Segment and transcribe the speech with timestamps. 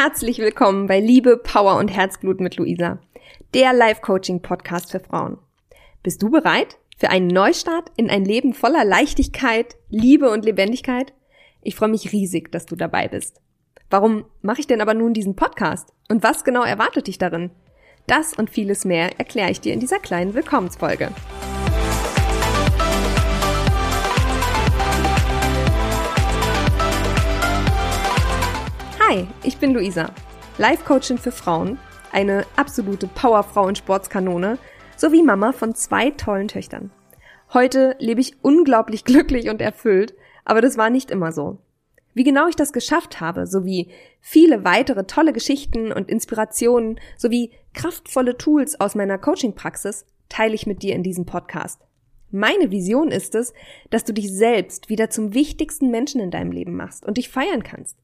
[0.00, 3.00] Herzlich willkommen bei Liebe, Power und Herzblut mit Luisa,
[3.52, 5.38] der Life-Coaching-Podcast für Frauen.
[6.04, 11.14] Bist du bereit für einen Neustart in ein Leben voller Leichtigkeit, Liebe und Lebendigkeit?
[11.62, 13.40] Ich freue mich riesig, dass du dabei bist.
[13.90, 15.92] Warum mache ich denn aber nun diesen Podcast?
[16.08, 17.50] Und was genau erwartet dich darin?
[18.06, 21.10] Das und vieles mehr erkläre ich dir in dieser kleinen Willkommensfolge.
[29.18, 30.12] Hi, ich bin Luisa,
[30.58, 31.76] Life Coachin für Frauen,
[32.12, 34.58] eine absolute Powerfrau und Sportskanone
[34.96, 36.92] sowie Mama von zwei tollen Töchtern.
[37.52, 41.58] Heute lebe ich unglaublich glücklich und erfüllt, aber das war nicht immer so.
[42.14, 48.38] Wie genau ich das geschafft habe, sowie viele weitere tolle Geschichten und Inspirationen sowie kraftvolle
[48.38, 51.80] Tools aus meiner Coaching-Praxis teile ich mit dir in diesem Podcast.
[52.30, 53.52] Meine Vision ist es,
[53.90, 57.64] dass du dich selbst wieder zum wichtigsten Menschen in deinem Leben machst und dich feiern
[57.64, 57.96] kannst.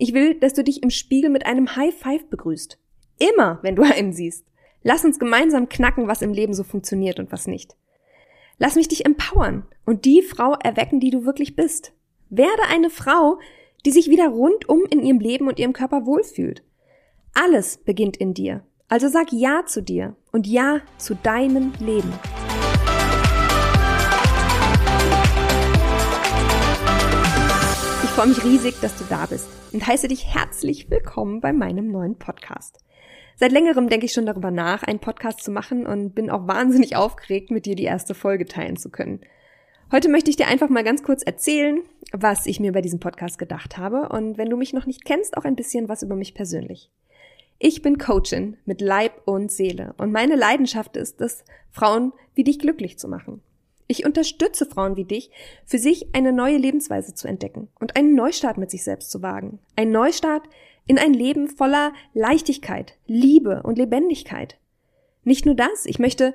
[0.00, 2.78] Ich will, dass du dich im Spiegel mit einem High Five begrüßt.
[3.18, 4.46] Immer, wenn du einen siehst.
[4.82, 7.76] Lass uns gemeinsam knacken, was im Leben so funktioniert und was nicht.
[8.58, 11.92] Lass mich dich empowern und die Frau erwecken, die du wirklich bist.
[12.30, 13.38] Werde eine Frau,
[13.84, 16.62] die sich wieder rundum in ihrem Leben und ihrem Körper wohlfühlt.
[17.34, 18.64] Alles beginnt in dir.
[18.88, 22.12] Also sag Ja zu dir und Ja zu deinem Leben.
[28.18, 32.18] Freue mich riesig, dass du da bist und heiße dich herzlich willkommen bei meinem neuen
[32.18, 32.80] Podcast.
[33.36, 36.96] Seit längerem denke ich schon darüber nach, einen Podcast zu machen und bin auch wahnsinnig
[36.96, 39.20] aufgeregt, mit dir die erste Folge teilen zu können.
[39.92, 41.80] Heute möchte ich dir einfach mal ganz kurz erzählen,
[42.10, 45.36] was ich mir bei diesem Podcast gedacht habe und wenn du mich noch nicht kennst,
[45.36, 46.90] auch ein bisschen was über mich persönlich.
[47.60, 52.58] Ich bin Coachin mit Leib und Seele und meine Leidenschaft ist es, Frauen wie dich
[52.58, 53.42] glücklich zu machen.
[53.90, 55.30] Ich unterstütze Frauen wie dich,
[55.64, 59.60] für sich eine neue Lebensweise zu entdecken und einen Neustart mit sich selbst zu wagen.
[59.76, 60.46] Ein Neustart
[60.86, 64.58] in ein Leben voller Leichtigkeit, Liebe und Lebendigkeit.
[65.24, 66.34] Nicht nur das, ich möchte,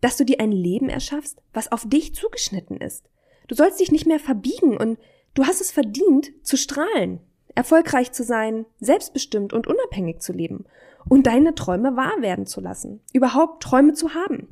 [0.00, 3.10] dass du dir ein Leben erschaffst, was auf dich zugeschnitten ist.
[3.48, 4.98] Du sollst dich nicht mehr verbiegen und
[5.34, 7.20] du hast es verdient, zu strahlen,
[7.56, 10.66] erfolgreich zu sein, selbstbestimmt und unabhängig zu leben
[11.08, 14.48] und deine Träume wahr werden zu lassen, überhaupt Träume zu haben.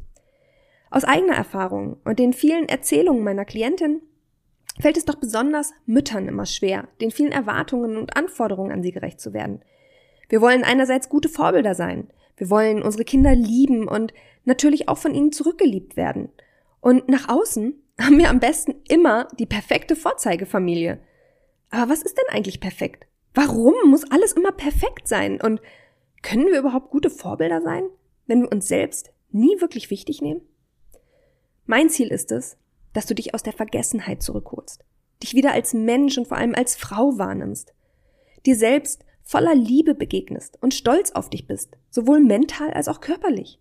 [0.90, 4.02] Aus eigener Erfahrung und den vielen Erzählungen meiner Klientin
[4.80, 9.20] fällt es doch besonders Müttern immer schwer, den vielen Erwartungen und Anforderungen an sie gerecht
[9.20, 9.62] zu werden.
[10.28, 14.14] Wir wollen einerseits gute Vorbilder sein, wir wollen unsere Kinder lieben und
[14.44, 16.30] natürlich auch von ihnen zurückgeliebt werden.
[16.80, 20.98] Und nach außen haben wir am besten immer die perfekte Vorzeigefamilie.
[21.70, 23.06] Aber was ist denn eigentlich perfekt?
[23.34, 25.40] Warum muss alles immer perfekt sein?
[25.40, 25.60] Und
[26.22, 27.84] können wir überhaupt gute Vorbilder sein,
[28.26, 30.40] wenn wir uns selbst nie wirklich wichtig nehmen?
[31.70, 32.56] Mein Ziel ist es,
[32.94, 34.84] dass du dich aus der Vergessenheit zurückholst,
[35.22, 37.74] dich wieder als Mensch und vor allem als Frau wahrnimmst,
[38.44, 43.60] dir selbst voller Liebe begegnest und stolz auf dich bist, sowohl mental als auch körperlich.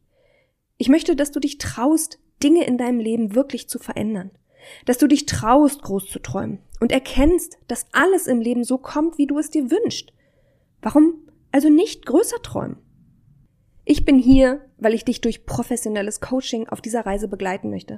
[0.79, 4.31] Ich möchte, dass du dich traust, Dinge in deinem Leben wirklich zu verändern,
[4.87, 9.19] dass du dich traust, groß zu träumen und erkennst, dass alles im Leben so kommt,
[9.19, 10.13] wie du es dir wünschst.
[10.81, 12.77] Warum also nicht größer träumen?
[13.91, 17.97] Ich bin hier, weil ich dich durch professionelles Coaching auf dieser Reise begleiten möchte.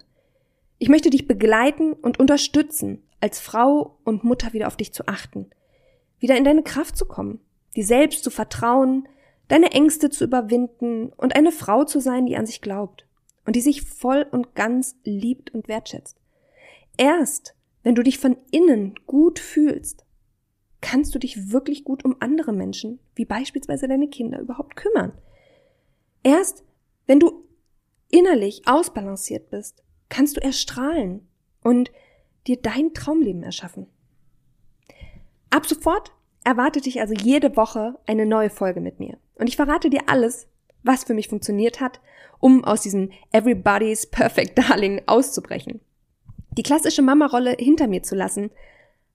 [0.77, 5.49] Ich möchte dich begleiten und unterstützen, als Frau und Mutter wieder auf dich zu achten,
[6.17, 7.41] wieder in deine Kraft zu kommen,
[7.75, 9.05] dir selbst zu vertrauen,
[9.49, 13.05] deine Ängste zu überwinden und eine Frau zu sein, die an sich glaubt
[13.45, 16.15] und die sich voll und ganz liebt und wertschätzt.
[16.95, 17.53] Erst
[17.83, 20.05] wenn du dich von innen gut fühlst,
[20.79, 25.11] kannst du dich wirklich gut um andere Menschen, wie beispielsweise deine Kinder, überhaupt kümmern.
[26.23, 26.63] Erst
[27.07, 27.45] wenn du
[28.09, 31.27] innerlich ausbalanciert bist, kannst du erstrahlen
[31.63, 31.91] und
[32.47, 33.87] dir dein Traumleben erschaffen.
[35.49, 36.11] Ab sofort
[36.43, 39.17] erwartet dich also jede Woche eine neue Folge mit mir.
[39.35, 40.47] Und ich verrate dir alles,
[40.83, 41.99] was für mich funktioniert hat,
[42.39, 45.81] um aus diesem Everybody's Perfect Darling auszubrechen.
[46.51, 48.51] Die klassische Mama-Rolle hinter mir zu lassen,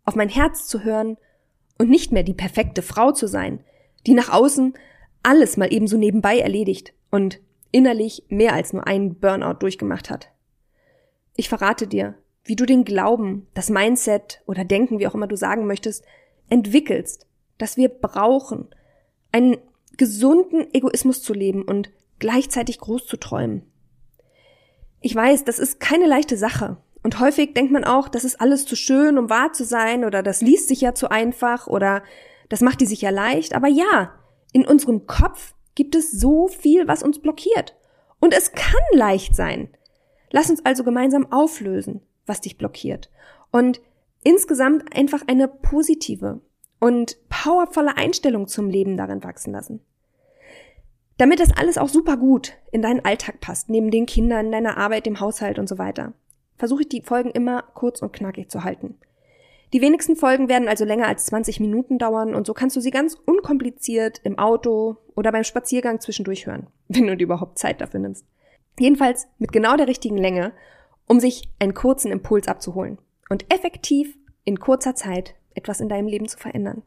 [0.04, 1.16] auf mein Herz zu hören
[1.78, 3.64] und nicht mehr die perfekte Frau zu sein,
[4.06, 4.74] die nach außen
[5.26, 7.40] alles mal eben so nebenbei erledigt und
[7.72, 10.30] innerlich mehr als nur einen Burnout durchgemacht hat.
[11.34, 12.14] Ich verrate dir,
[12.44, 16.04] wie du den Glauben, das Mindset oder Denken, wie auch immer du sagen möchtest,
[16.48, 17.26] entwickelst,
[17.58, 18.68] dass wir brauchen,
[19.32, 19.56] einen
[19.96, 21.90] gesunden Egoismus zu leben und
[22.20, 23.62] gleichzeitig groß zu träumen.
[25.00, 26.76] Ich weiß, das ist keine leichte Sache.
[27.02, 30.22] Und häufig denkt man auch, das ist alles zu schön, um wahr zu sein, oder
[30.22, 32.04] das liest sich ja zu einfach, oder
[32.48, 33.54] das macht die sich ja leicht.
[33.54, 34.12] Aber ja,
[34.56, 37.76] in unserem Kopf gibt es so viel, was uns blockiert.
[38.20, 39.68] Und es kann leicht sein.
[40.30, 43.10] Lass uns also gemeinsam auflösen, was dich blockiert.
[43.50, 43.82] Und
[44.24, 46.40] insgesamt einfach eine positive
[46.80, 49.80] und powervolle Einstellung zum Leben darin wachsen lassen.
[51.18, 55.04] Damit das alles auch super gut in deinen Alltag passt, neben den Kindern, deiner Arbeit,
[55.04, 56.14] dem Haushalt und so weiter,
[56.56, 58.96] versuche ich die Folgen immer kurz und knackig zu halten.
[59.72, 62.90] Die wenigsten Folgen werden also länger als 20 Minuten dauern und so kannst du sie
[62.90, 68.00] ganz unkompliziert im Auto oder beim Spaziergang zwischendurch hören, wenn du dir überhaupt Zeit dafür
[68.00, 68.24] nimmst.
[68.78, 70.52] Jedenfalls mit genau der richtigen Länge,
[71.06, 72.98] um sich einen kurzen Impuls abzuholen
[73.28, 76.82] und effektiv in kurzer Zeit etwas in deinem Leben zu verändern.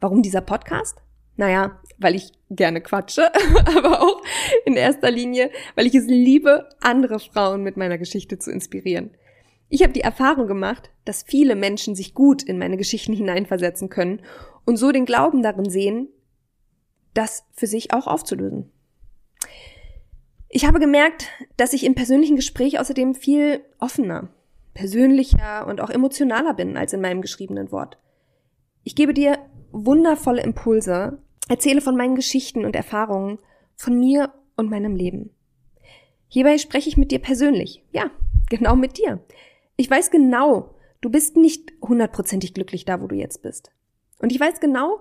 [0.00, 0.98] Warum dieser Podcast?
[1.36, 3.32] Naja, weil ich gerne quatsche,
[3.76, 4.22] aber auch
[4.66, 9.10] in erster Linie, weil ich es liebe, andere Frauen mit meiner Geschichte zu inspirieren.
[9.74, 14.20] Ich habe die Erfahrung gemacht, dass viele Menschen sich gut in meine Geschichten hineinversetzen können
[14.66, 16.08] und so den Glauben darin sehen,
[17.14, 18.70] das für sich auch aufzulösen.
[20.50, 24.28] Ich habe gemerkt, dass ich im persönlichen Gespräch außerdem viel offener,
[24.74, 27.96] persönlicher und auch emotionaler bin als in meinem geschriebenen Wort.
[28.84, 29.38] Ich gebe dir
[29.70, 31.16] wundervolle Impulse,
[31.48, 33.38] erzähle von meinen Geschichten und Erfahrungen,
[33.74, 35.30] von mir und meinem Leben.
[36.28, 37.82] Hierbei spreche ich mit dir persönlich.
[37.90, 38.10] Ja,
[38.50, 39.24] genau mit dir.
[39.82, 43.72] Ich weiß genau, du bist nicht hundertprozentig glücklich da, wo du jetzt bist.
[44.20, 45.00] Und ich weiß genau,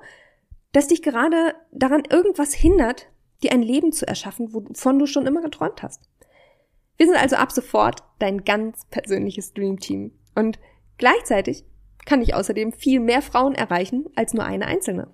[0.71, 3.07] dass dich gerade daran irgendwas hindert,
[3.43, 6.09] dir ein Leben zu erschaffen, wovon du schon immer geträumt hast.
[6.97, 10.13] Wir sind also ab sofort dein ganz persönliches Dreamteam.
[10.33, 10.57] Und
[10.97, 11.63] gleichzeitig
[12.07, 15.13] kann ich außerdem viel mehr Frauen erreichen als nur eine einzelne.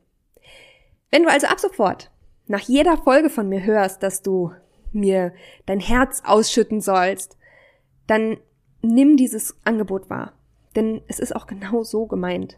[1.12, 2.10] Wenn du also ab sofort
[2.46, 4.54] nach jeder Folge von mir hörst, dass du
[4.94, 5.34] mir
[5.66, 7.38] dein Herz ausschütten sollst,
[8.08, 8.38] dann
[8.82, 10.34] nimm dieses Angebot wahr.
[10.76, 12.58] Denn es ist auch genau so gemeint.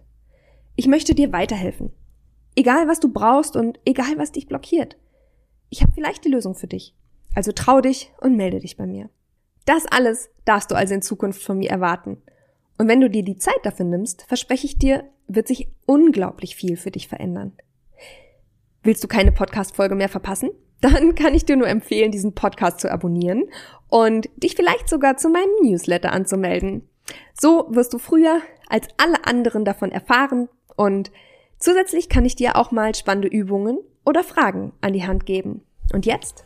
[0.76, 1.92] Ich möchte dir weiterhelfen.
[2.56, 4.98] Egal was du brauchst und egal was dich blockiert.
[5.70, 6.96] Ich habe vielleicht die Lösung für dich.
[7.36, 9.10] Also trau dich und melde dich bei mir.
[9.66, 12.22] Das alles darfst du also in Zukunft von mir erwarten.
[12.78, 16.76] Und wenn du dir die Zeit dafür nimmst, verspreche ich dir, wird sich unglaublich viel
[16.76, 17.54] für dich verändern.
[18.84, 20.50] Willst du keine Podcast-Folge mehr verpassen?
[20.82, 23.50] Dann kann ich dir nur empfehlen, diesen Podcast zu abonnieren
[23.90, 26.88] und dich vielleicht sogar zu meinem Newsletter anzumelden.
[27.40, 31.12] So wirst du früher als alle anderen davon erfahren und
[31.58, 35.64] zusätzlich kann ich dir auch mal spannende Übungen oder Fragen an die Hand geben.
[35.92, 36.44] Und jetzt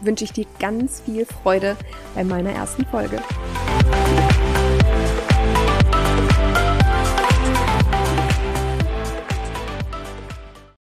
[0.00, 1.76] wünsche ich dir ganz viel Freude
[2.14, 3.22] bei meiner ersten Folge.